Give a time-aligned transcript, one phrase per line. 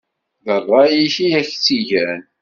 [0.45, 2.21] D ṛṛay-ik i ak-tt-igan.